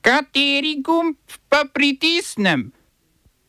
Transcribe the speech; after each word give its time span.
Kateri 0.00 0.80
gumb 0.80 1.16
pa 1.48 1.64
pritisnem? 1.72 2.72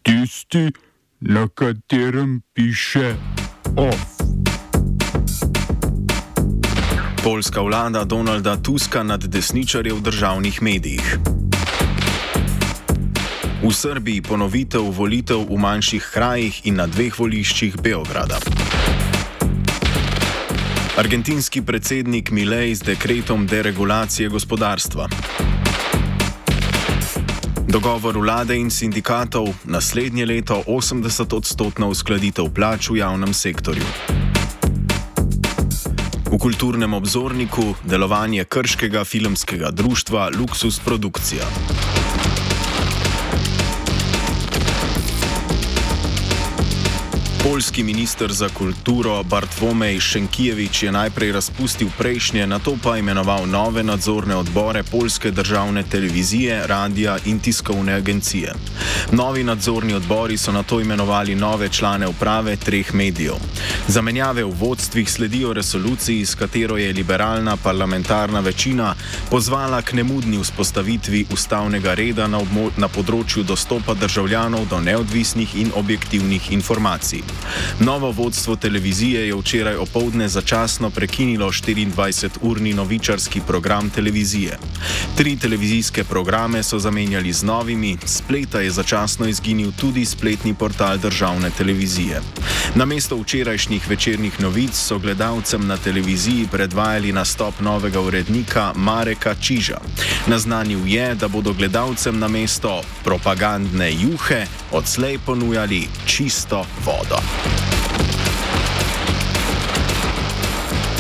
Tisti, 0.04 0.72
na 1.20 1.48
katerem 1.48 2.42
piše 2.54 3.16
OF. 3.78 4.02
Poljska 7.24 7.62
vlada 7.62 8.04
Donalda 8.04 8.58
Tuska 8.58 9.04
nad 9.04 9.24
desničarje 9.24 9.94
v 9.94 10.02
državnih 10.02 10.62
medijih. 10.62 11.18
V 13.64 13.72
Srbiji 13.74 14.22
ponovitev 14.22 14.82
volitev 14.82 15.48
v 15.48 15.58
manjših 15.58 16.10
krajih 16.14 16.66
in 16.66 16.76
na 16.76 16.88
dveh 16.88 17.20
voliščih 17.20 17.80
Beograda. 17.82 18.40
Argentinski 20.98 21.62
predsednik 21.62 22.32
Milej 22.32 22.76
z 22.76 22.82
dekretom 22.84 23.48
deregulacije 23.48 24.30
gospodarstva. 24.30 25.08
Dogovor 27.72 28.18
vlade 28.20 28.60
in 28.60 28.68
sindikatov 28.68 29.48
naslednje 29.64 30.26
leto 30.26 30.60
80 30.68 31.32
odstotna 31.32 31.88
uskladitev 31.88 32.52
plač 32.52 32.92
v 32.92 33.00
javnem 33.00 33.32
sektorju. 33.32 33.88
V 36.28 36.36
kulturnem 36.36 36.92
obzorniku 36.92 37.72
delovanje 37.88 38.44
krškega 38.44 39.08
filmskega 39.08 39.72
društva 39.72 40.36
Luxus 40.36 40.84
Produkcija. 40.84 41.48
Poljski 47.44 47.84
minister 47.84 48.34
za 48.34 48.50
kulturo 48.50 49.24
Bartvomej 49.24 50.00
Šenkijevič 50.00 50.84
je 50.84 50.92
najprej 50.92 51.32
razpustil 51.32 51.88
prejšnje, 51.98 52.48
na 52.48 52.60
to 52.60 52.76
pa 52.84 52.98
imenoval 52.98 53.48
nove 53.48 53.84
nadzorne 53.84 54.36
odbore 54.36 54.84
Poljske 54.84 55.32
državne 55.32 55.84
televizije, 55.84 56.68
radia 56.68 57.18
in 57.26 57.40
tiskovne 57.40 57.94
agencije. 57.94 58.54
Novi 59.12 59.44
nadzorni 59.44 59.94
odbori 59.94 60.38
so 60.38 60.52
na 60.52 60.64
to 60.64 60.82
imenovali 60.82 61.36
nove 61.36 61.70
člane 61.70 62.08
uprave 62.08 62.56
treh 62.56 62.94
medijev. 62.94 63.36
Zamenjave 63.88 64.44
v 64.44 64.54
vodstvih 64.60 65.12
sledijo 65.12 65.54
resoluciji, 65.54 66.26
s 66.26 66.36
katero 66.36 66.78
je 66.78 66.94
liberalna 66.94 67.58
parlamentarna 67.58 68.40
večina 68.40 68.96
pozvala 69.30 69.82
k 69.82 69.94
nemudni 69.94 70.44
vzpostavitvi 70.44 71.26
ustavnega 71.34 71.94
reda 71.94 72.28
na, 72.28 72.42
na 72.78 72.88
področju 72.88 73.44
dostopa 73.44 73.94
državljanov 73.94 74.70
do 74.70 74.80
neodvisnih 74.80 75.56
in 75.56 75.72
objektivnih 75.76 76.52
informacij. 76.52 77.31
Novo 77.80 78.12
vodstvo 78.12 78.56
televizije 78.56 79.28
je 79.28 79.36
včeraj 79.36 79.76
opoldne 79.76 80.28
začasno 80.28 80.90
prekinilo 80.90 81.48
24-urni 81.52 82.74
novičarski 82.74 83.42
program 83.48 83.90
televizije. 83.90 84.58
Tri 85.18 85.38
televizijske 85.38 86.04
programe 86.04 86.64
so 86.64 86.80
zamenjali 86.80 87.34
z 87.34 87.44
novimi, 87.44 87.98
spleta 88.06 88.62
je 88.62 88.72
začasno 88.72 89.28
izginil 89.28 89.72
tudi 89.72 90.06
spletni 90.06 90.54
portal 90.54 90.98
državne 90.98 91.50
televizije. 91.58 92.22
Na 92.76 92.86
mesto 92.86 93.16
včerajšnjih 93.16 93.90
večernih 93.90 94.42
novic 94.42 94.76
so 94.76 95.00
gledalcem 95.00 95.68
na 95.68 95.78
televiziji 95.78 96.48
predvajali 96.52 97.12
nastop 97.12 97.60
novega 97.60 98.02
urednika 98.02 98.74
Mareka 98.76 99.36
Čiža. 99.36 99.80
Naznanil 100.28 100.88
je, 100.88 101.16
da 101.16 101.28
bodo 101.28 101.54
gledalcem 101.54 102.20
na 102.20 102.28
mesto 102.28 102.82
propagandne 103.04 103.92
juhe 103.94 104.46
odslej 104.72 105.20
ponujali 105.26 105.88
čisto 106.06 106.66
vodo. 106.86 107.21
stuff. 107.22 107.81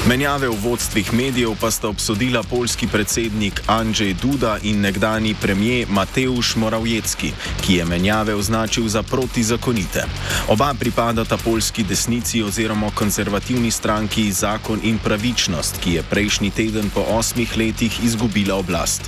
Menjave 0.02 0.49
v 0.49 0.57
vodstvih 0.57 1.13
medijev 1.13 1.53
pa 1.61 1.69
sta 1.71 1.85
obsodila 1.88 2.41
polski 2.44 2.88
predsednik 2.88 3.61
Andrzej 3.67 4.13
Duda 4.13 4.57
in 4.63 4.81
nekdani 4.81 5.35
premijer 5.41 5.85
Mateusz 5.89 6.55
Morawiecki, 6.55 7.30
ki 7.61 7.75
je 7.75 7.85
menjave 7.85 8.33
označil 8.35 8.88
za 8.89 9.03
protizakonite. 9.03 10.05
Oba 10.47 10.73
pripadata 10.73 11.38
polski 11.38 11.83
desnici 11.83 12.41
oziroma 12.44 12.89
konzervativni 12.95 13.72
stranki 13.72 14.31
Zakon 14.31 14.79
in 14.84 14.97
pravičnost, 14.97 15.78
ki 15.84 15.94
je 15.94 16.03
prejšnji 16.03 16.50
teden 16.50 16.90
po 16.90 17.06
osmih 17.07 17.57
letih 17.57 18.03
izgubila 18.03 18.56
oblast. 18.56 19.06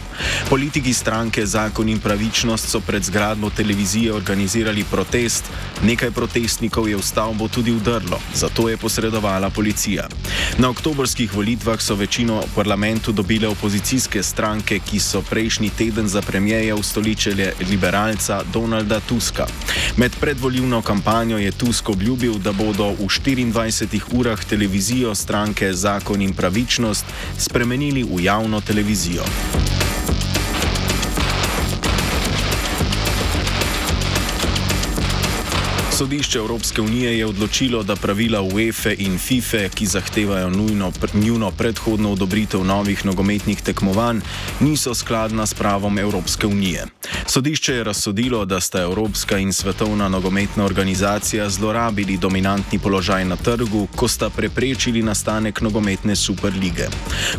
Politiki 0.49 0.93
stranke 0.93 1.45
Zakon 1.45 1.89
in 1.89 1.99
pravičnost 1.99 2.69
so 2.69 2.79
pred 2.79 3.03
zgradbo 3.03 3.49
televizije 3.49 4.13
organizirali 4.13 4.85
protest, 4.91 5.49
nekaj 5.83 6.11
protestnikov 6.11 6.89
je 6.89 6.95
v 6.95 7.01
stavbo 7.01 7.47
tudi 7.47 7.71
udrlo, 7.71 8.21
zato 8.35 8.69
je 8.69 8.77
posredovala 8.77 9.49
policija. 9.49 10.07
Na 10.57 10.69
oktobrskih 10.83 11.31
volitvah 11.33 11.79
so 11.79 11.95
večino 11.95 12.43
v 12.43 12.55
parlamentu 12.55 13.11
dobile 13.15 13.47
opozicijske 13.47 14.23
stranke, 14.23 14.79
ki 14.83 14.99
so 14.99 15.21
prejšnji 15.21 15.69
teden 15.69 16.07
za 16.07 16.21
premijeja 16.21 16.75
ustoličili 16.75 17.47
liberalca 17.69 18.43
Donalda 18.53 18.99
Tuska. 18.99 19.47
Med 19.97 20.11
predvoljivno 20.19 20.81
kampanjo 20.81 21.37
je 21.37 21.51
Tusk 21.51 21.89
obljubil, 21.89 22.33
da 22.33 22.51
bodo 22.51 22.89
v 22.89 23.07
24 23.07 24.01
urah 24.11 24.43
televizijo 24.43 25.15
stranke 25.15 25.73
Zakon 25.73 26.21
in 26.21 26.33
pravičnost 26.33 27.05
spremenili 27.37 28.03
v 28.03 28.23
javno 28.23 28.61
televizijo. 28.61 29.23
Sodišče 35.97 36.37
Evropske 36.37 36.81
unije 36.81 37.17
je 37.17 37.25
odločilo, 37.25 37.83
da 37.83 37.95
pravila 37.95 38.41
UEFA 38.41 38.91
in 38.97 39.19
FIFA, 39.19 39.69
ki 39.75 39.85
zahtevajo 39.85 40.49
nujno, 40.49 40.91
njuno 41.13 41.51
predhodno 41.51 42.11
odobritev 42.11 42.63
novih 42.65 43.05
nogometnih 43.05 43.61
tekmovanj, 43.61 44.19
niso 44.59 44.95
skladna 44.95 45.45
s 45.45 45.53
pravom 45.53 45.99
Evropske 45.99 46.47
unije. 46.47 46.85
Sodišče 47.27 47.73
je 47.73 47.83
razsodilo, 47.83 48.45
da 48.45 48.59
sta 48.59 48.81
Evropska 48.81 49.37
in 49.37 49.53
Svetovna 49.53 50.09
nogometna 50.09 50.65
organizacija 50.65 51.49
zlorabili 51.49 52.17
dominantni 52.17 52.79
položaj 52.79 53.25
na 53.25 53.35
trgu, 53.35 53.87
ko 53.95 54.07
sta 54.07 54.29
preprečili 54.29 55.03
nastanek 55.03 55.61
nogometne 55.61 56.15
superlige. 56.15 56.87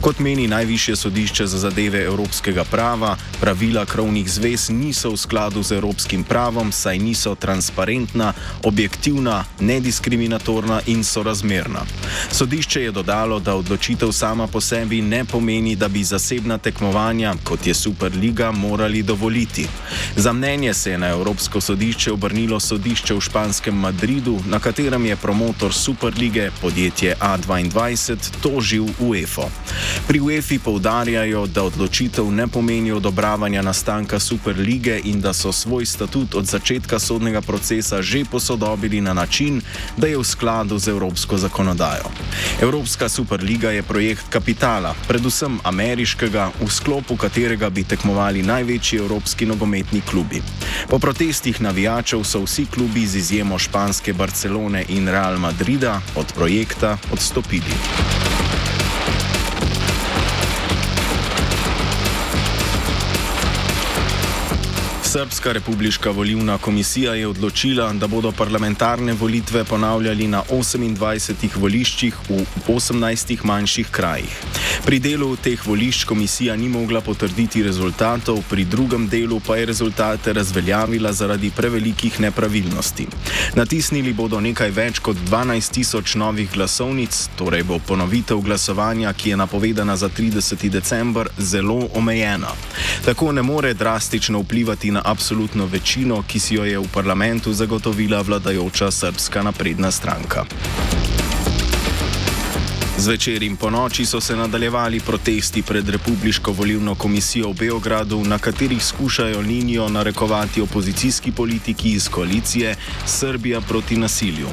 Kot 0.01 0.19
meni 0.19 0.49
najvišje 0.49 0.97
sodišče 0.97 1.47
za 1.47 1.59
zadeve 1.59 2.05
evropskega 2.05 2.65
prava, 2.65 3.17
pravila 3.41 3.87
krovnih 3.87 4.31
zvez 4.31 4.71
niso 4.71 5.11
v 5.11 5.17
skladu 5.17 5.63
z 5.63 5.73
evropskim 5.73 6.25
pravom, 6.25 6.73
saj 6.73 6.99
niso 6.99 7.35
transparentna, 7.35 8.33
objektivna, 8.63 9.45
nediskriminatorna 9.61 10.81
in 10.87 11.05
sorazmerna. 11.05 11.81
Sodišče 12.31 12.83
je 12.83 12.93
dodalo, 12.93 13.41
da 13.41 13.55
odločitev 13.55 14.13
sama 14.13 14.47
po 14.47 14.61
sebi 14.61 15.03
ne 15.03 15.25
pomeni, 15.25 15.77
da 15.77 15.89
bi 15.89 16.05
zasebna 16.05 16.59
tekmovanja, 16.59 17.35
kot 17.45 17.67
je 17.67 17.75
Superliga, 17.75 18.53
morali 18.53 19.03
dovoliti. 19.03 19.67
Za 20.17 20.33
mnenje 20.33 20.75
se 20.75 20.91
je 20.91 20.99
na 20.99 21.09
Evropsko 21.09 21.61
sodišče 21.61 22.13
obrnilo 22.13 22.61
sodišče 22.61 23.15
v 23.15 23.21
španskem 23.21 23.75
Madridu, 23.75 24.41
na 24.47 24.59
katerem 24.59 25.07
je 25.07 25.17
promotor 25.17 25.75
Superlige, 25.75 26.51
podjetje 26.61 27.17
A22, 27.21 28.17
tožil 28.41 28.87
UEFA. 29.01 29.49
Pri 30.07 30.21
UEFA 30.21 30.59
poudarjajo, 30.65 31.47
da 31.47 31.63
odločitev 31.63 32.31
ne 32.31 32.49
pomeni 32.49 32.93
odobravanja 32.93 33.63
nastanka 33.63 34.19
Superlige 34.19 35.01
in 35.05 35.21
da 35.21 35.33
so 35.33 35.53
svoj 35.53 35.87
statut 35.87 36.35
od 36.35 36.45
začetka 36.47 36.99
sodnega 36.99 37.41
procesa 37.41 38.03
že 38.03 38.25
posodobili 38.35 39.01
na 39.01 39.15
način, 39.15 39.61
da 39.97 40.07
je 40.11 40.19
v 40.19 40.25
skladu 40.25 40.79
z 40.79 40.91
evropsko 40.91 41.39
zakonodajo. 41.39 42.11
Evropska 42.63 43.09
Superliga 43.09 43.71
je 43.71 43.83
projekt 43.83 44.27
kapitala, 44.31 44.95
predvsem 45.09 45.61
ameriškega, 45.63 46.51
v 46.61 46.71
sklopu 46.71 47.17
katerega 47.17 47.71
bi 47.71 47.85
tekmovali 47.85 48.43
največji 48.43 48.99
evropski 48.99 49.47
nogometni 49.47 50.03
klubi. 50.11 50.43
Po 50.91 50.99
protestih 50.99 51.63
navijačev 51.63 52.25
so 52.25 52.43
vsi 52.43 52.67
klubi 52.67 53.07
z 53.07 53.23
izjemo 53.23 53.59
španske 53.59 54.13
Barcelone 54.13 54.85
in 54.89 55.09
Real 55.09 55.39
Madrida 55.39 56.01
od 56.17 56.33
projekta 56.35 56.99
odstopili. 57.13 58.24
Srpska 65.15 65.53
republiška 65.53 66.11
volivna 66.11 66.59
komisija 66.59 67.15
je 67.15 67.27
odločila, 67.29 67.93
da 67.93 68.07
bodo 68.07 68.33
parlamentarne 68.33 69.13
volitve 69.13 69.65
ponavljali 69.65 70.27
na 70.27 70.43
28 70.51 71.57
voliščih 71.57 72.15
v 72.29 72.47
18 72.69 73.45
manjših 73.45 73.91
krajih. 73.91 74.41
Pri 74.85 74.99
delu 74.99 75.37
teh 75.37 75.67
volišč 75.67 76.05
komisija 76.05 76.57
ni 76.57 76.69
mogla 76.69 77.01
potrditi 77.01 77.63
rezultatov, 77.63 78.41
pri 78.51 78.65
drugem 78.65 79.07
delu 79.09 79.39
pa 79.41 79.57
je 79.57 79.67
rezultate 79.67 80.33
razveljavila 80.33 81.13
zaradi 81.13 81.51
prevelikih 81.51 82.21
nepravilnosti. 82.21 83.07
Natisnili 83.55 84.13
bodo 84.13 84.41
nekaj 84.41 84.71
več 84.71 84.99
kot 84.99 85.17
12 85.31 85.73
tisoč 85.79 86.15
novih 86.15 86.51
glasovnic, 86.55 87.29
torej 87.39 87.63
bo 87.63 87.79
ponovitev 87.79 88.43
glasovanja, 88.43 89.13
ki 89.13 89.31
je 89.31 89.37
napovedana 89.37 89.97
za 89.97 90.09
30. 90.09 90.69
december, 90.69 91.29
zelo 91.39 91.89
omejena. 91.95 92.51
Tako 93.05 93.33
ne 93.33 93.43
more 93.43 93.75
drastično 93.75 94.43
vplivati 94.43 94.91
na 94.91 95.04
absolutno 95.05 95.67
večino, 95.67 96.23
ki 96.27 96.41
si 96.41 96.55
jo 96.55 96.65
je 96.65 96.79
v 96.79 96.89
parlamentu 96.93 97.53
zagotovila 97.53 98.23
vladajoča 98.23 98.91
srpska 98.91 99.43
napredna 99.43 99.91
stranka. 99.91 100.45
Zvečer 102.99 103.43
in 103.43 103.57
po 103.57 103.71
noči 103.71 104.07
so 104.07 104.21
se 104.21 104.37
nadaljevali 104.37 105.01
protesti 105.01 105.63
pred 105.63 105.89
Republiško 105.89 106.53
volilno 106.53 106.95
komisijo 106.95 107.51
v 107.51 107.55
Beogradu, 107.55 108.25
na 108.25 108.39
katerih 108.39 108.85
skušajo 108.85 109.41
linijo 109.41 109.89
narekovati 109.89 110.61
opozicijski 110.61 111.33
politiki 111.33 111.91
iz 111.91 112.09
koalicije 112.09 112.77
Srbija 113.07 113.61
proti 113.61 113.97
nasilju. 113.97 114.49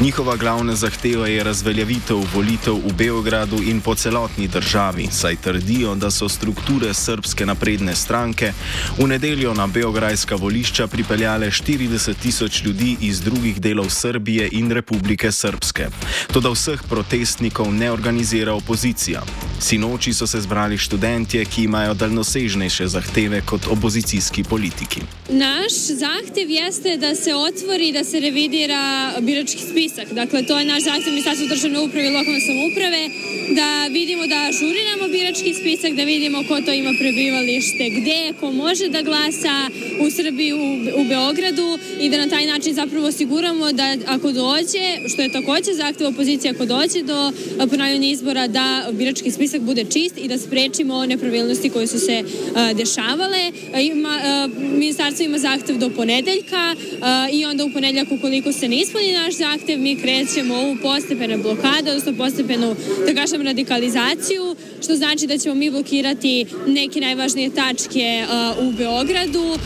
Njihova 0.00 0.36
glavna 0.36 0.74
zahteva 0.74 1.28
je 1.28 1.44
razveljavitev 1.44 2.16
volitev 2.34 2.74
v 2.74 2.92
Beogradu 2.98 3.62
in 3.62 3.80
po 3.80 3.94
celotni 3.94 4.48
državi, 4.48 5.08
saj 5.12 5.36
trdijo, 5.36 5.94
da 5.94 6.10
so 6.10 6.28
strukture 6.28 6.94
srpske 6.94 7.46
napredne 7.46 7.96
stranke 7.96 8.52
v 8.98 9.06
nedeljo 9.06 9.54
na 9.54 9.66
beograjska 9.66 10.34
volišča 10.36 10.86
pripeljale 10.86 11.46
40 11.46 12.14
tisoč 12.22 12.62
ljudi 12.64 12.96
iz 13.00 13.20
drugih 13.20 13.60
delov 13.60 13.90
Srbije 13.90 14.48
in 14.52 14.70
Republike 14.70 15.32
Srpske. 15.32 15.88
Toda 16.32 16.50
vseh 16.50 16.82
protestnikov 16.88 17.74
ne 17.74 17.83
organizira 17.92 18.52
opozicija. 18.54 19.22
Sinoči 19.60 20.12
so 20.12 20.26
se 20.26 20.40
zbrali 20.40 20.78
študentje, 20.78 21.44
ki 21.44 21.62
imajo 21.64 21.94
daljnosežnejše 21.94 22.86
zahteve 22.86 23.40
kot 23.46 23.60
opozicijski 23.70 24.42
politiki. 24.44 25.00
Naš 25.28 25.72
zahtev 25.72 26.50
jeste, 26.50 26.96
da 26.96 27.14
se 27.14 27.34
otvori, 27.34 27.92
da 27.92 28.04
se 28.04 28.20
revidira 28.20 29.12
birački 29.20 29.62
spisak. 29.70 30.12
Dakle, 30.12 30.42
to 30.42 30.58
je 30.58 30.64
naš 30.64 30.82
zahtev 30.84 31.10
Ministarstva 31.12 31.46
državne 31.46 31.78
uprave 31.80 32.06
i 32.06 32.16
lokalne 32.16 32.40
samouprave, 32.40 33.02
da 33.58 33.86
vidimo 33.92 34.26
da 34.26 34.38
ažuriramo 34.48 35.08
birački 35.08 35.54
spisak, 35.60 35.92
da 35.92 36.04
vidimo 36.04 36.38
ko 36.48 36.60
to 36.60 36.72
ima 36.72 36.92
prebivalište, 36.98 37.84
gde, 37.96 38.32
ko 38.40 38.52
može 38.52 38.88
da 38.88 39.02
glasa 39.02 39.56
u 40.00 40.10
Srbiji, 40.10 40.52
u, 41.00 41.04
Beogradu 41.08 41.78
i 42.00 42.10
da 42.10 42.18
na 42.18 42.28
taj 42.28 42.46
način 42.46 42.74
zapravo 42.74 43.06
osiguramo 43.06 43.72
da 43.72 43.96
ako 44.06 44.32
dođe, 44.32 44.84
što 45.08 45.22
je 45.22 45.32
takođe 45.32 45.72
zahtev 45.72 46.06
opozicije, 46.06 46.50
ako 46.50 46.64
dođe 46.66 47.02
do 47.02 47.32
ponavljanja 47.74 48.08
izbora, 48.08 48.46
da 48.46 48.88
birački 48.92 49.30
spisak 49.30 49.60
bude 49.60 49.84
čist 49.84 50.18
i 50.18 50.28
da 50.28 50.38
sprečimo 50.38 51.06
nepravilnosti 51.06 51.70
koje 51.70 51.86
su 51.86 51.98
se 51.98 52.22
dešavale. 52.74 53.52
Ima, 53.82 54.18
ministarstvo 54.60 55.24
ima 55.24 55.38
zahtev 55.38 55.78
do 55.78 55.90
ponedeljka 55.90 56.76
i 57.32 57.44
onda 57.44 57.64
u 57.64 57.72
ponedeljak 57.72 58.08
ukoliko 58.12 58.52
se 58.52 58.68
ne 58.68 58.76
ispuni 58.76 59.12
naš 59.12 59.34
zahtev, 59.34 59.78
mi 59.78 59.96
krećemo 59.96 60.54
u 60.54 60.76
postepene 60.82 61.36
blokade, 61.36 61.90
odnosno 61.90 62.12
postepenu, 62.18 62.76
da 63.06 63.14
kažem, 63.14 63.42
radikalizaciju, 63.42 64.56
što 64.82 64.96
znači 64.96 65.26
da 65.26 65.38
ćemo 65.38 65.54
mi 65.54 65.70
blokirati 65.70 66.46
neke 66.66 67.00
najvažnije 67.00 67.50
tačke 67.50 68.24
u 68.60 68.72
Beogradu. 68.72 69.58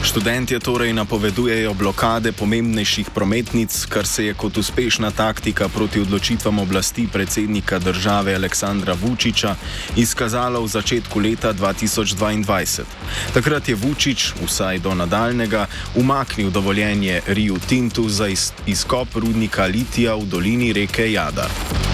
Študentje 0.00 0.58
torej 0.58 0.92
napovedujejo 0.96 1.74
blokade 1.74 2.32
pomembnejših 2.32 3.10
prometnic, 3.14 3.84
kar 3.84 4.06
se 4.06 4.24
je 4.24 4.34
kot 4.34 4.56
uspešna 4.56 5.10
taktika 5.10 5.68
proti 5.68 6.00
odločitvam 6.00 6.58
oblasti 6.58 7.08
predsednika 7.12 7.78
države 7.78 8.34
Aleksandra 8.34 8.96
Vučiča 9.02 9.54
izkazalo 9.96 10.62
v 10.64 10.68
začetku 10.68 11.20
leta 11.20 11.52
2022. 11.52 12.82
Takrat 13.34 13.68
je 13.68 13.74
Vučič, 13.74 14.32
vsaj 14.44 14.78
do 14.78 14.94
nadaljnega, 14.94 15.66
umaknil 15.94 16.50
dovoljenje 16.50 17.20
Rio 17.26 17.56
Tintu 17.68 18.08
za 18.08 18.28
izkop 18.66 19.14
rudnika 19.14 19.66
litija 19.66 20.14
v 20.14 20.24
dolini 20.24 20.72
reke 20.72 21.12
Jadar. 21.12 21.89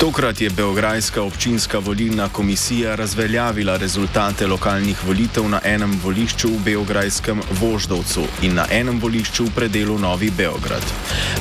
Tokrat 0.00 0.40
je 0.40 0.50
Beograjska 0.50 1.22
občinska 1.22 1.78
volilna 1.78 2.28
komisija 2.28 2.94
razveljavila 2.94 3.76
rezultate 3.76 4.46
lokalnih 4.46 5.04
volitev 5.06 5.48
na 5.48 5.60
enem 5.64 6.00
volišču 6.04 6.48
v 6.48 6.60
Beograjskem 6.64 7.42
Voždovcu 7.60 8.24
in 8.42 8.54
na 8.54 8.64
enem 8.70 9.00
volišču 9.00 9.44
v 9.44 9.50
predelu 9.54 9.98
Novi 9.98 10.30
Beograd. 10.30 10.82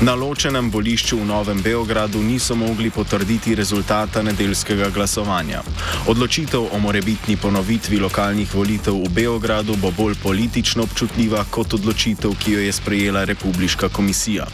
Na 0.02 0.16
ločenem 0.16 0.72
volišču 0.72 1.18
v 1.18 1.26
Novem 1.26 1.62
Beogradu 1.62 2.20
niso 2.24 2.56
mogli 2.56 2.90
potrditi 2.90 3.56
rezultata 3.56 4.22
nedeljskega 4.22 4.90
glasovanja. 4.90 5.62
Odločitev 6.08 6.68
o 6.72 6.80
morebitni 6.80 7.38
ponovitvi 7.38 8.00
lokalnih 8.00 8.56
volitev 8.56 8.94
v 8.94 9.10
Beogradu 9.10 9.76
bo 9.76 9.92
bolj 9.92 10.20
politično 10.24 10.84
občutljiva 10.84 11.46
kot 11.50 11.74
odločitev, 11.74 12.36
ki 12.36 12.52
jo 12.52 12.60
je 12.60 12.72
sprejela 12.72 13.24
Republiška 13.24 13.90
komisija. 13.90 14.48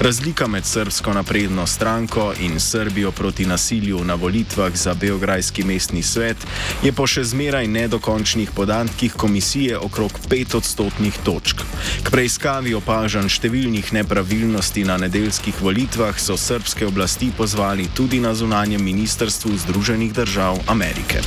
Razlika 0.00 0.46
med 0.46 0.64
srpsko 0.64 1.12
napredno 1.12 1.66
stranko 1.66 2.32
in 2.40 2.60
Srbijo 2.60 3.12
proti 3.12 3.49
nasilju 3.50 4.04
na 4.06 4.14
volitvah 4.14 4.76
za 4.76 4.94
Beograjski 4.94 5.64
mestni 5.66 6.02
svet 6.02 6.46
je 6.82 6.92
po 6.94 7.06
še 7.10 7.24
zmeraj 7.26 7.66
nedokončnih 7.66 8.54
podatkih 8.54 9.18
komisije 9.18 9.78
okrog 9.78 10.14
5 10.30 10.56
odstotnih 10.60 11.18
točk. 11.26 11.66
K 12.06 12.14
preiskavi 12.14 12.74
opažanj 12.78 13.28
številnih 13.28 13.92
nepravilnosti 13.98 14.86
na 14.86 15.00
nedeljskih 15.02 15.58
volitvah 15.60 16.14
so 16.14 16.38
srpske 16.38 16.86
oblasti 16.86 17.32
pozvali 17.36 17.90
tudi 17.94 18.22
na 18.22 18.34
zunanjem 18.34 18.84
ministrstvu 18.84 19.56
Združenih 19.66 20.14
držav 20.14 20.62
Amerike. 20.70 21.24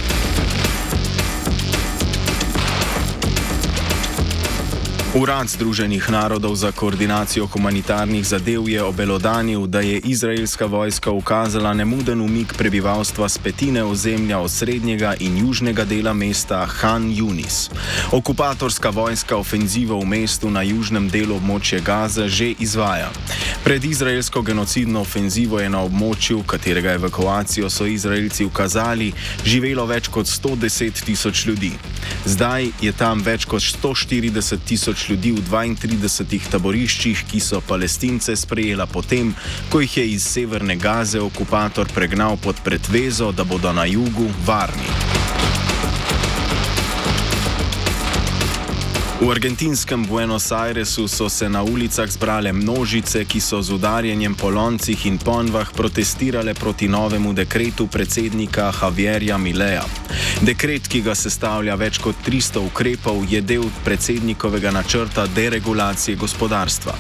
Urad 5.14 5.46
Združenih 5.46 6.10
narodov 6.10 6.58
za 6.58 6.72
koordinacijo 6.74 7.46
humanitarnih 7.46 8.26
zadev 8.26 8.66
je 8.70 8.84
obelodanil, 8.84 9.68
da 9.70 9.80
je 9.80 10.00
izraelska 10.00 10.66
vojska 10.66 11.12
ukazala 11.12 11.74
nemuden 11.74 12.22
umik 12.22 12.54
prebivalstva 12.58 13.30
z 13.30 13.38
petine 13.38 13.84
ozemlja 13.84 14.40
od 14.40 14.52
srednjega 14.52 15.14
in 15.20 15.38
južnega 15.38 15.86
dela 15.86 16.14
mesta 16.14 16.66
Han 16.66 17.14
Yunis. 17.14 17.70
Okupatorska 18.12 18.90
vojska 18.90 19.38
ofenzivo 19.38 20.00
v 20.00 20.06
mestu 20.06 20.50
na 20.50 20.62
južnem 20.62 21.10
delu 21.10 21.38
območja 21.38 21.80
Gaze 21.86 22.28
že 22.28 22.56
izvaja. 22.60 23.12
Pred 23.64 23.86
izraelsko 23.86 24.42
genocidno 24.42 25.02
ofenzivo 25.02 25.60
je 25.60 25.70
na 25.70 25.84
območju, 25.84 26.42
katerega 26.44 26.94
evakuacijo 26.98 27.70
so 27.70 27.86
Izraelci 27.86 28.46
ukazali, 28.46 29.14
živelo 29.46 29.86
več 29.86 30.08
kot 30.08 30.26
110 30.26 31.06
tisoč 31.06 31.46
ljudi. 31.46 31.72
Zdaj 32.26 32.68
je 32.82 32.92
tam 32.92 33.22
več 33.22 33.46
kot 33.46 33.62
140 33.62 34.58
tisoč 34.66 35.03
ljudi 35.10 35.32
v 35.32 35.42
32 35.42 36.52
taboriščih, 36.52 37.26
ki 37.32 37.40
so 37.40 37.62
palestince 37.68 38.36
sprejela 38.36 38.86
potem, 38.86 39.34
ko 39.70 39.82
jih 39.82 39.98
je 39.98 40.08
iz 40.16 40.28
severne 40.28 40.76
Gaze 40.76 41.22
okupator 41.22 41.88
pregnal 41.94 42.38
pod 42.38 42.62
pretvezo, 42.64 43.32
da 43.32 43.44
bodo 43.44 43.74
na 43.74 43.86
jugu 43.86 44.30
varni. 44.46 45.23
V 49.24 49.32
argentinskem 49.32 50.06
Buenos 50.06 50.52
Airesu 50.52 51.08
so 51.08 51.30
se 51.30 51.50
na 51.50 51.64
ulicah 51.64 52.10
zbrale 52.12 52.54
množice, 52.54 53.26
ki 53.26 53.40
so 53.40 53.62
z 53.62 53.72
udarjanjem 53.72 54.36
po 54.36 54.50
loncih 54.50 55.06
in 55.06 55.18
ponvah 55.18 55.72
protestirale 55.72 56.54
proti 56.54 56.88
novemu 56.88 57.34
dekretu 57.34 57.88
predsednika 57.88 58.74
Javierja 58.82 59.38
Mileja. 59.38 59.86
Dekret, 60.42 60.88
ki 60.92 61.02
ga 61.02 61.16
sestavlja 61.16 61.76
več 61.80 62.02
kot 62.04 62.20
300 62.28 62.66
ukrepov, 62.68 63.24
je 63.32 63.40
del 63.42 63.64
predsednikovega 63.86 64.72
načrta 64.76 65.24
deregulacije 65.28 66.20
gospodarstva. 66.20 66.92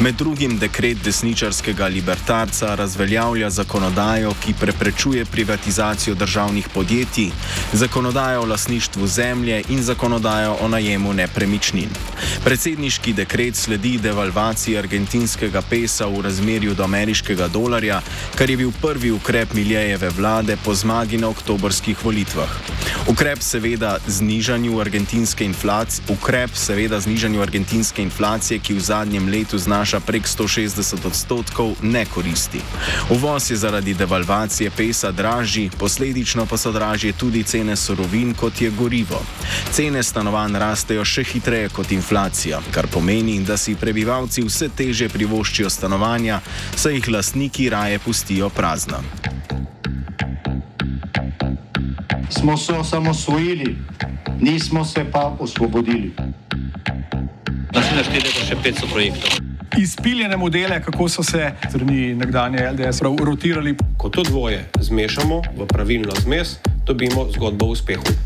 Med 0.00 0.16
drugim 0.16 0.56
dekret 0.58 1.04
desničarskega 1.04 1.86
libertarca 1.92 2.72
razveljavlja 2.74 3.50
zakonodajo, 3.50 4.32
ki 4.40 4.56
preprečuje 4.60 5.24
privatizacijo 5.24 6.14
državnih 6.14 6.72
podjetij, 6.72 7.30
zakonodajo 7.72 8.40
o 8.42 8.50
lasništvu 8.54 9.06
zemlje 9.06 9.62
in 9.68 9.82
zakonodajo 9.82 10.56
o 10.60 10.68
najemu 10.68 11.12
nepremičnin 11.12 11.65
nepremičnin. 11.72 11.90
Predsedniški 12.44 13.12
dekret 13.12 13.56
sledi 13.56 13.98
devalvaciji 13.98 14.78
argentinskega 14.78 15.62
pesa 15.70 16.06
v 16.06 16.22
razmerju 16.22 16.74
do 16.74 16.84
ameriškega 16.84 17.48
dolarja, 17.48 18.00
kar 18.36 18.50
je 18.50 18.56
bil 18.56 18.72
prvi 18.82 19.10
ukrep 19.10 19.54
Miljejeve 19.54 20.10
vlade 20.10 20.56
po 20.64 20.74
zmagi 20.74 21.18
na 21.18 21.28
oktobrskih 21.28 22.04
volitvah. 22.04 22.50
Ukrep 23.08 23.42
seveda 23.42 23.98
znižanju 24.06 24.80
argentinske 24.80 25.44
inflacije, 25.44 26.04
ukrep 26.08 26.50
seveda 26.54 27.00
znižanju 27.00 27.42
argentinske 27.42 28.02
inflacije, 28.02 28.58
ki 28.58 28.74
v 28.74 28.80
zadnjem 28.80 29.28
letu 29.28 29.58
znaša 29.58 30.00
prek 30.00 30.26
160 30.26 31.06
odstotkov, 31.06 31.74
ne 31.82 32.04
koristi. 32.04 32.60
Uvoz 33.10 33.50
je 33.50 33.56
zaradi 33.56 33.94
devalvacije 33.94 34.70
pesa 34.70 35.10
dražji, 35.12 35.70
posledično 35.78 36.46
pa 36.46 36.56
so 36.56 36.72
dražje 36.72 37.12
tudi 37.12 37.42
cene 37.42 37.76
sorovin, 37.76 38.34
kot 38.34 38.60
je 38.60 38.70
gorivo. 38.70 39.22
Cene 39.72 40.02
stanovanj 40.02 40.58
rastejo 40.58 41.04
še 41.04 41.24
hitreje 41.24 41.55
hitreje 41.56 41.68
kot 41.68 41.92
inflacija, 41.92 42.60
kar 42.70 42.86
pomeni, 42.86 43.40
da 43.40 43.56
si 43.56 43.74
prebivalci 43.74 44.42
vse 44.44 44.68
teže 44.76 45.08
privoščijo 45.08 45.70
stanovanja, 45.70 46.40
saj 46.76 46.98
jih 46.98 47.08
lastniki 47.08 47.70
raje 47.70 47.98
pustijo 47.98 48.50
prazna. 48.50 49.00
Smo 52.30 52.56
se 52.56 52.72
osamosvojili, 52.72 53.76
nismo 54.40 54.84
se 54.84 55.04
pa 55.12 55.36
osvobodili. 55.40 56.12
Naslednje 57.72 58.04
število 58.04 58.36
je 58.40 58.46
še 58.50 58.56
500 58.64 58.92
projektov. 58.92 59.40
Izpiljene 59.78 60.36
modele, 60.36 60.80
kako 60.82 61.08
so 61.08 61.22
se 61.22 61.52
strani 61.68 62.14
nekdanje 62.14 62.68
LDS 62.72 63.00
rotirali. 63.02 63.76
Ko 63.96 64.08
to 64.08 64.22
dvoje 64.22 64.68
zmešamo 64.80 65.42
v 65.56 65.66
pravilno 65.68 66.12
zmes, 66.20 66.58
dobimo 66.86 67.28
zgodbo 67.32 67.66
o 67.66 67.76
uspehu. 67.76 68.25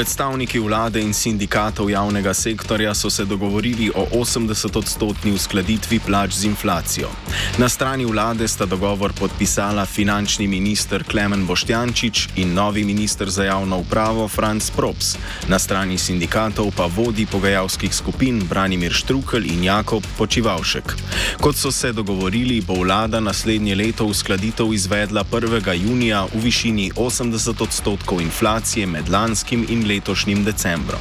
Predstavniki 0.00 0.56
vlade 0.58 0.96
in 1.04 1.12
sindikatov 1.12 1.90
javnega 1.90 2.32
sektorja 2.34 2.94
so 2.94 3.10
se 3.10 3.24
dogovorili 3.24 3.90
o 3.94 4.06
80-odstotni 4.16 5.34
uskladitvi 5.34 5.98
plač 6.06 6.32
z 6.32 6.44
inflacijo. 6.48 7.10
Na 7.58 7.68
strani 7.68 8.04
vlade 8.04 8.48
sta 8.48 8.64
dogovor 8.66 9.12
podpisala 9.12 9.84
finančni 9.86 10.46
minister 10.48 11.04
Klemen 11.04 11.44
Boštjančič 11.46 12.28
in 12.36 12.54
novi 12.54 12.84
minister 12.84 13.30
za 13.30 13.44
javno 13.44 13.78
upravo 13.78 14.28
Franz 14.28 14.70
Props, 14.70 15.16
na 15.48 15.58
strani 15.58 15.98
sindikatov 15.98 16.72
pa 16.76 16.88
vodi 16.88 17.26
pogajalskih 17.26 17.94
skupin 17.94 18.40
Branimir 18.48 18.92
Štrukel 18.92 19.44
in 19.44 19.64
Jakob 19.64 20.04
Počivalšek. 20.18 20.96
Kot 21.40 21.56
so 21.56 21.72
se 21.72 21.92
dogovorili, 21.92 22.60
bo 22.60 22.74
vlada 22.80 23.20
naslednje 23.20 23.74
leto 23.74 24.06
uskladitev 24.06 24.72
izvedla 24.72 25.24
1. 25.24 25.76
junija 25.76 26.24
v 26.24 26.40
višini 26.40 26.90
80 26.96 27.62
odstotkov 27.62 28.20
inflacije 28.20 28.86
med 28.86 29.08
lanskim 29.08 29.66
in 29.68 29.89
letošnjim 29.90 30.44
decembrom. 30.44 31.00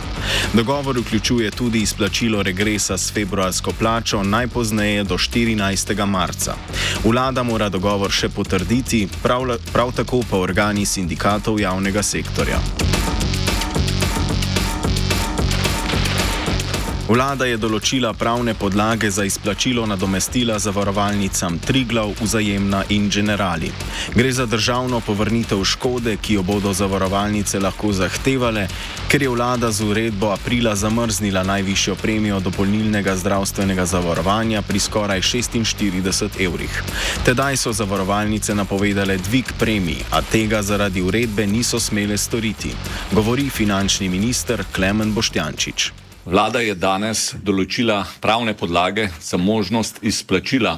Dogovor 0.54 1.00
vključuje 1.00 1.52
tudi 1.52 1.82
izplačilo 1.82 2.44
regresa 2.44 2.98
s 2.98 3.14
februarsko 3.14 3.74
plačo 3.80 4.24
najpozneje 4.24 5.04
do 5.04 5.18
14. 5.18 6.06
marca. 6.06 6.56
Vlada 7.04 7.44
mora 7.44 7.70
dogovor 7.70 8.12
še 8.12 8.30
potrditi, 8.30 9.08
prav, 9.24 9.58
prav 9.74 9.94
tako 9.96 10.24
pa 10.30 10.38
organi 10.38 10.86
sindikatov 10.86 11.60
javnega 11.60 12.04
sektorja. 12.04 12.60
Vlada 17.10 17.48
je 17.50 17.58
določila 17.58 18.12
pravne 18.14 18.54
podlage 18.54 19.10
za 19.10 19.24
izplačilo 19.26 19.82
nadomestila 19.90 20.60
zavarovalnicam 20.62 21.56
Triglav, 21.58 22.12
Vzajemna 22.20 22.84
in 22.94 23.08
Generali. 23.10 23.72
Gre 24.14 24.32
za 24.32 24.46
državno 24.46 25.00
povrnitev 25.02 25.64
škode, 25.66 26.12
ki 26.22 26.36
jo 26.36 26.44
bodo 26.46 26.70
zavarovalnice 26.70 27.58
lahko 27.60 27.90
zahtevale, 27.98 28.68
ker 29.10 29.26
je 29.26 29.30
vlada 29.34 29.72
z 29.74 29.88
uredbo 29.90 30.30
aprila 30.30 30.76
zamrznila 30.76 31.42
najvišjo 31.44 31.96
premijo 31.96 32.38
dopolnilnega 32.46 33.16
zdravstvenega 33.18 33.86
zavarovanja 33.90 34.62
pri 34.62 34.80
skoraj 34.80 35.24
46 35.26 36.38
evrih. 36.46 36.84
Tedaj 37.26 37.58
so 37.58 37.74
zavarovalnice 37.74 38.54
napovedale 38.56 39.18
dvig 39.18 39.50
premij, 39.58 40.06
a 40.12 40.22
tega 40.22 40.62
zaradi 40.62 41.02
uredbe 41.02 41.48
niso 41.48 41.80
smele 41.80 42.18
storiti, 42.18 42.76
govori 43.12 43.50
finančni 43.50 44.10
minister 44.14 44.64
Klemen 44.76 45.14
Boštjančič. 45.18 45.90
Vlada 46.30 46.60
je 46.62 46.76
danes 46.78 47.32
določila 47.42 48.04
pravne 48.22 48.54
podlage 48.54 49.08
za 49.18 49.38
možnost 49.42 49.98
izplačila 50.06 50.76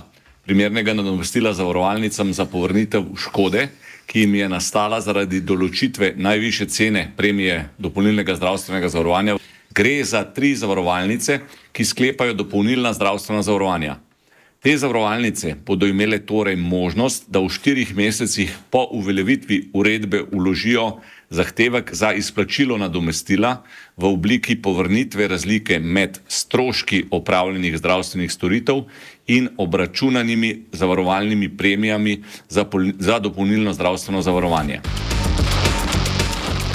primernega 0.48 0.94
nadomestila 0.96 1.52
zavarovalnicam 1.52 2.32
za 2.32 2.46
povrnitev 2.48 3.10
škode, 3.20 3.66
ki 4.08 4.24
jim 4.24 4.38
je 4.40 4.48
nastala 4.48 5.02
zaradi 5.04 5.42
določitve 5.44 6.14
najviše 6.16 6.70
cene 6.72 7.04
premije 7.18 7.58
dopolnilnega 7.84 8.38
zdravstvenega 8.40 8.94
zavarovanja. 8.96 9.36
Gre 9.76 9.98
za 10.08 10.24
tri 10.32 10.54
zavarovalnice, 10.56 11.42
ki 11.76 11.88
sklepajo 11.90 12.38
dopolnilna 12.40 12.94
zdravstvena 12.96 13.44
zavarovanja. 13.44 13.98
Te 14.62 14.76
zavarovalnice 14.78 15.56
bodo 15.66 15.88
imele 15.90 16.20
torej 16.22 16.56
možnost, 16.56 17.24
da 17.34 17.42
v 17.42 17.50
štirih 17.50 17.96
mesecih 17.98 18.52
po 18.70 18.84
uveljavitvi 18.94 19.72
uredbe 19.74 20.20
uložijo 20.32 21.00
zahtevek 21.34 21.90
za 21.98 22.12
izplačilo 22.14 22.78
nadomestila 22.78 23.64
v 23.98 24.06
obliki 24.06 24.56
povrnitve 24.62 25.28
razlike 25.28 25.80
med 25.80 26.20
stroški 26.28 27.06
opravljenih 27.10 27.78
zdravstvenih 27.78 28.32
storitev 28.32 28.84
in 29.28 29.50
obračunanimi 29.58 30.68
zavarovalnimi 30.72 31.50
premijami 31.58 32.22
za, 32.50 32.66
za 33.00 33.20
dopolnilno 33.20 33.74
zdravstveno 33.74 34.22
zavarovanje. 34.22 34.82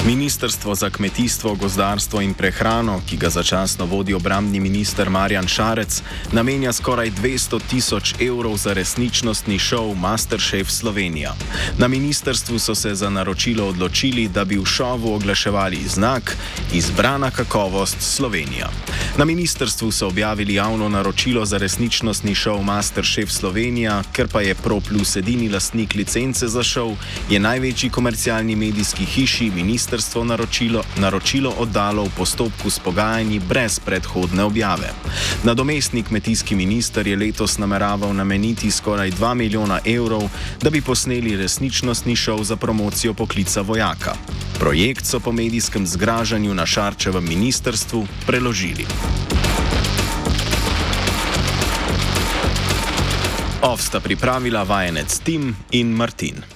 Ministrstvo 0.05 0.75
za 0.75 0.91
kmetijstvo, 0.91 1.55
gozdarstvo 1.55 2.21
in 2.21 2.35
prehrano, 2.35 3.01
ki 3.09 3.17
ga 3.17 3.31
začasno 3.31 3.87
vodi 3.87 4.15
obrambni 4.15 4.61
minister 4.61 5.11
Marjan 5.11 5.49
Šarec, 5.49 6.03
namenja 6.33 6.73
skoraj 6.73 7.11
200 7.11 7.61
tisoč 7.71 8.15
evrov 8.21 8.57
za 8.57 8.73
resničnostni 8.73 9.59
šov 9.59 9.95
Masterchef 9.95 10.71
Slovenija. 10.71 11.35
Na 11.79 11.89
ministrstvu 11.89 12.59
so 12.59 12.75
se 12.75 12.95
za 12.95 13.11
naročilo 13.11 13.69
odločili, 13.69 14.29
da 14.29 14.45
bi 14.45 14.59
v 14.59 14.65
šovu 14.65 15.15
oglaševali 15.15 15.81
znak 15.87 16.37
Izbrana 16.73 17.31
kakovost 17.31 17.97
Slovenija. 18.01 18.71
Na 19.19 19.25
ministrstvu 19.25 19.91
so 19.93 20.07
objavili 20.07 20.55
javno 20.55 20.89
naročilo 20.89 21.45
za 21.45 21.59
resničnostni 21.59 22.35
šov 22.35 22.63
Masterchef 22.63 23.31
Slovenija, 23.31 24.03
ker 24.13 24.29
pa 24.29 24.41
je 24.41 24.55
ProPlus 24.55 25.17
edini 25.17 25.49
lastnik 25.49 25.95
licence 25.95 26.49
za 26.49 26.63
šov, 26.63 26.97
je 27.31 27.41
največji 27.41 27.91
komercialni 27.91 28.57
medijski 28.57 29.05
hiši 29.05 29.51
ministrstvo 29.51 29.86
ministrstvo 29.87 30.25
naročilo, 30.25 30.83
naročilo 30.99 31.55
oddalo 31.59 32.03
v 32.05 32.11
postopku 32.17 32.71
s 32.71 32.79
pogajanji 32.79 33.39
brez 33.39 33.79
predhodne 33.79 34.43
objave. 34.43 34.91
Nadomestni 35.45 36.03
kmetijski 36.03 36.55
minister 36.55 37.07
je 37.07 37.17
letos 37.17 37.59
nameraval 37.59 38.15
nameniti 38.15 38.71
skoraj 38.71 39.11
2 39.11 39.35
milijona 39.35 39.79
evrov, 39.85 40.27
da 40.63 40.71
bi 40.71 40.83
posneli 40.83 41.37
resničnostni 41.37 42.17
šov 42.17 42.43
za 42.45 42.57
promocijo 42.57 43.15
poklica 43.15 43.61
vojaka. 43.61 44.15
Projekt 44.59 45.07
so 45.07 45.21
po 45.21 45.33
medijskem 45.33 45.87
zgražanju 45.87 46.55
na 46.55 46.67
Šarčevem 46.67 47.29
ministrstvu 47.29 48.07
preložili. 48.27 48.87
Ovsta 53.63 54.01
pripravila 54.01 54.63
vajenec 54.63 55.19
Tim 55.19 55.57
in 55.71 55.95
Martin. 55.95 56.56